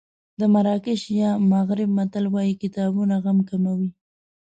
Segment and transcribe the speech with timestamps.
[0.39, 3.89] د مراکش یا مغرب متل وایي کتابونه غم کموي.